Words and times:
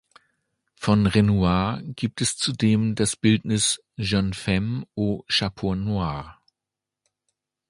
Von 0.73 1.05
Renoir 1.05 1.79
gibt 1.83 2.21
es 2.21 2.35
zudem 2.35 2.95
das 2.95 3.15
Bildnis 3.15 3.83
"Jeune 3.97 4.33
femme 4.33 4.87
au 4.97 5.23
chapeau 5.27 5.75
noir". 5.75 6.41